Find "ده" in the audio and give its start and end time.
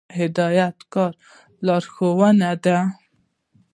2.63-2.77